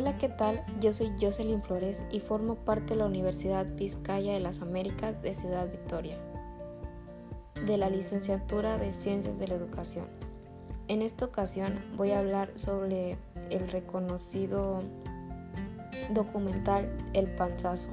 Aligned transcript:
Hola, 0.00 0.16
¿qué 0.16 0.28
tal? 0.28 0.62
Yo 0.80 0.92
soy 0.92 1.10
Jocelyn 1.20 1.60
Flores 1.60 2.04
y 2.12 2.20
formo 2.20 2.54
parte 2.54 2.94
de 2.94 3.00
la 3.00 3.06
Universidad 3.06 3.66
Vizcaya 3.66 4.32
de 4.32 4.38
las 4.38 4.62
Américas 4.62 5.20
de 5.22 5.34
Ciudad 5.34 5.68
Victoria, 5.68 6.16
de 7.66 7.76
la 7.78 7.90
licenciatura 7.90 8.78
de 8.78 8.92
Ciencias 8.92 9.40
de 9.40 9.48
la 9.48 9.56
Educación. 9.56 10.06
En 10.86 11.02
esta 11.02 11.24
ocasión 11.24 11.80
voy 11.96 12.12
a 12.12 12.20
hablar 12.20 12.52
sobre 12.54 13.18
el 13.50 13.68
reconocido 13.70 14.84
documental 16.10 16.88
El 17.12 17.34
Panzazo. 17.34 17.90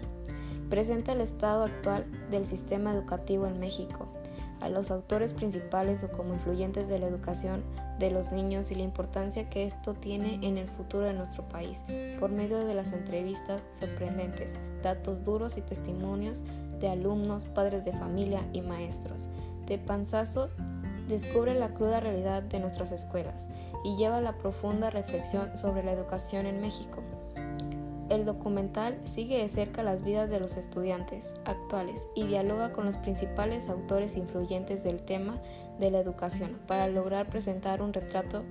Presenta 0.70 1.14
el 1.14 1.22
estado 1.22 1.64
actual 1.64 2.06
del 2.30 2.46
sistema 2.46 2.94
educativo 2.94 3.48
en 3.48 3.60
México, 3.60 4.08
a 4.62 4.70
los 4.70 4.92
autores 4.92 5.34
principales 5.34 6.04
o 6.04 6.10
como 6.10 6.34
influyentes 6.34 6.88
de 6.88 7.00
la 7.00 7.08
educación 7.08 7.64
de 8.00 8.12
los 8.12 8.32
niños 8.32 8.72
y 8.72 8.76
la 8.76 8.84
importancia 8.84 9.50
que 9.50 9.66
esto 9.66 9.94
tiene 9.94 10.40
en 10.42 10.58
el 10.58 10.68
futuro 10.68 11.06
de 11.06 11.14
nuestro 11.14 11.48
país, 11.48 11.82
por 12.20 12.32
medio 12.32 12.66
de 12.66 12.74
las 12.74 12.92
entrevistas 12.92 13.68
sorprendentes, 13.70 14.58
datos 14.82 15.24
duros 15.24 15.58
y 15.58 15.62
testimonios 15.62 16.44
de 16.80 16.90
alumnos, 16.90 17.46
padres 17.46 17.86
de 17.86 17.94
familia 17.94 18.42
y 18.54 18.62
maestros. 18.62 19.30
De 19.66 19.78
panzazo 19.78 20.50
descubre 21.08 21.54
la 21.54 21.70
cruda 21.70 22.00
realidad 22.00 22.44
de 22.44 22.60
nuestras 22.60 22.92
escuelas 22.92 23.48
y 23.84 23.96
lleva 23.96 24.22
la 24.22 24.38
profunda 24.38 24.90
reflexión 24.90 25.58
sobre 25.58 25.84
la 25.84 25.92
educación 25.92 26.46
en 26.46 26.62
México. 26.62 27.04
El 28.16 28.24
documental 28.24 28.98
sigue 29.04 29.42
de 29.42 29.50
cerca 29.50 29.84
las 29.84 30.02
vidas 30.02 30.30
de 30.30 30.40
los 30.40 30.56
estudiantes 30.56 31.36
actuales 31.44 32.08
y 32.16 32.26
dialoga 32.26 32.72
con 32.72 32.86
los 32.86 32.96
principales 32.96 33.68
autores 33.68 34.16
influyentes 34.16 34.86
del 34.86 35.02
tema 35.02 35.42
de 35.80 35.92
la 35.92 36.00
educación 36.00 36.58
para 36.66 36.88
lograr 36.88 37.28
presentar 37.28 37.82
un 37.82 37.92
retrato 37.92 38.44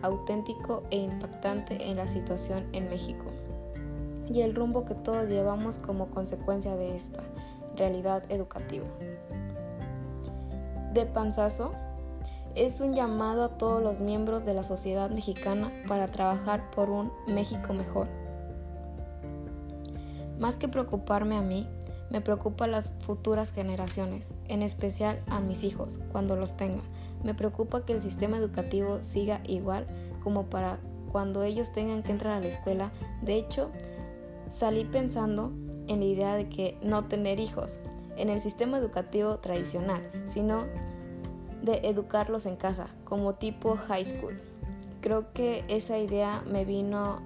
auténtico 0.00 0.84
e 0.90 0.96
impactante 0.96 1.86
en 1.86 1.98
la 1.98 2.08
situación 2.08 2.66
en 2.72 2.88
México 2.88 3.26
y 4.26 4.40
el 4.40 4.54
rumbo 4.54 4.86
que 4.86 4.94
todos 4.94 5.28
llevamos 5.28 5.76
como 5.76 6.06
consecuencia 6.06 6.74
de 6.74 6.96
esta 6.96 7.22
realidad 7.76 8.22
educativa. 8.30 8.86
De 10.94 11.04
panzazo 11.04 11.72
es 12.54 12.80
un 12.80 12.94
llamado 12.94 13.44
a 13.44 13.58
todos 13.58 13.82
los 13.82 14.00
miembros 14.00 14.46
de 14.46 14.54
la 14.54 14.64
sociedad 14.64 15.10
mexicana 15.10 15.70
para 15.86 16.06
trabajar 16.06 16.70
por 16.70 16.88
un 16.88 17.12
México 17.26 17.74
mejor 17.74 18.23
más 20.38 20.56
que 20.56 20.68
preocuparme 20.68 21.36
a 21.36 21.42
mí, 21.42 21.66
me 22.10 22.20
preocupa 22.20 22.66
las 22.66 22.90
futuras 23.00 23.50
generaciones, 23.50 24.34
en 24.46 24.62
especial 24.62 25.20
a 25.26 25.40
mis 25.40 25.64
hijos, 25.64 26.00
cuando 26.12 26.36
los 26.36 26.56
tenga. 26.56 26.82
Me 27.22 27.34
preocupa 27.34 27.84
que 27.84 27.92
el 27.92 28.02
sistema 28.02 28.36
educativo 28.36 29.02
siga 29.02 29.40
igual 29.44 29.86
como 30.22 30.44
para 30.44 30.78
cuando 31.10 31.42
ellos 31.42 31.72
tengan 31.72 32.02
que 32.02 32.12
entrar 32.12 32.34
a 32.34 32.40
la 32.40 32.48
escuela. 32.48 32.92
De 33.22 33.36
hecho, 33.36 33.70
salí 34.50 34.84
pensando 34.84 35.52
en 35.88 36.00
la 36.00 36.06
idea 36.06 36.34
de 36.36 36.48
que 36.48 36.76
no 36.82 37.04
tener 37.04 37.40
hijos 37.40 37.78
en 38.16 38.30
el 38.30 38.40
sistema 38.40 38.78
educativo 38.78 39.36
tradicional, 39.38 40.02
sino 40.26 40.64
de 41.62 41.80
educarlos 41.88 42.46
en 42.46 42.56
casa, 42.56 42.88
como 43.04 43.34
tipo 43.34 43.76
high 43.76 44.04
school. 44.04 44.40
Creo 45.00 45.32
que 45.32 45.64
esa 45.68 45.98
idea 45.98 46.42
me 46.46 46.64
vino 46.64 47.20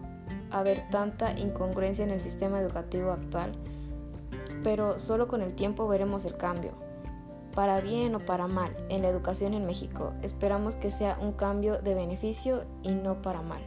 haber 0.51 0.89
tanta 0.91 1.39
incongruencia 1.39 2.05
en 2.05 2.11
el 2.11 2.21
sistema 2.21 2.61
educativo 2.61 3.11
actual, 3.11 3.53
pero 4.63 4.99
solo 4.99 5.29
con 5.29 5.43
el 5.43 5.55
tiempo 5.55 5.89
veremos 5.89 6.25
el 6.25 6.37
cambio, 6.37 6.73
para 7.55 7.81
bien 7.81 8.15
o 8.15 8.21
para 8.21 8.47
mal, 8.47 8.77
en 8.89 9.03
la 9.03 9.09
educación 9.09 9.55
en 9.55 9.67
México. 9.67 10.13
Esperamos 10.23 10.77
que 10.77 10.91
sea 10.91 11.19
un 11.21 11.33
cambio 11.33 11.79
de 11.79 11.95
beneficio 11.95 12.65
y 12.83 12.93
no 12.93 13.23
para 13.23 13.43
mal. 13.43 13.63